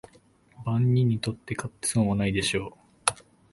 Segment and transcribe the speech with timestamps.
[0.65, 2.75] 万人にとって買って損はないでしょ
[3.15, 3.23] う